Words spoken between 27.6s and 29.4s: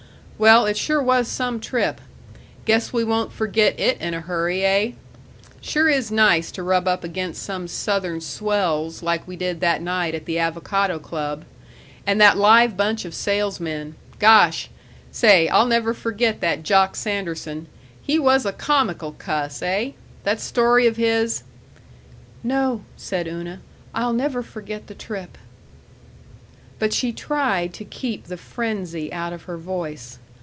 to keep the frenzy out